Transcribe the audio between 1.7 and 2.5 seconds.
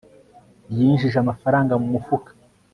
mu mufuka